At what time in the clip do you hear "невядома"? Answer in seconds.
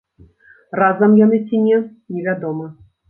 2.17-2.65